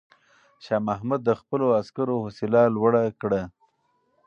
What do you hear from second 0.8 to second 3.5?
محمود د خپلو عسکرو حوصله لوړه کړه.